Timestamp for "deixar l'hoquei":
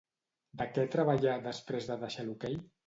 2.07-2.63